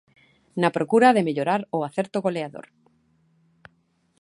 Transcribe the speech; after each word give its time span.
Na 0.61 0.73
procura 0.77 1.15
de 1.15 1.25
mellorar 1.27 1.61
o 1.77 1.79
acerto 1.87 2.17
goleador. 2.25 2.65